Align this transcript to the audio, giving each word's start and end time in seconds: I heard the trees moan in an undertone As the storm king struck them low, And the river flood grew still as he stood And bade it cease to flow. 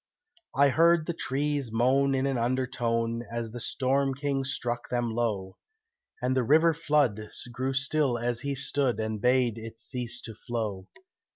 I 0.55 0.69
heard 0.69 1.05
the 1.05 1.13
trees 1.13 1.71
moan 1.71 2.15
in 2.15 2.25
an 2.25 2.39
undertone 2.39 3.21
As 3.31 3.51
the 3.51 3.59
storm 3.59 4.15
king 4.15 4.43
struck 4.43 4.89
them 4.89 5.11
low, 5.13 5.57
And 6.23 6.35
the 6.35 6.41
river 6.41 6.73
flood 6.73 7.29
grew 7.51 7.73
still 7.75 8.17
as 8.17 8.39
he 8.39 8.55
stood 8.55 8.99
And 8.99 9.21
bade 9.21 9.59
it 9.59 9.79
cease 9.79 10.19
to 10.21 10.33
flow. 10.33 10.87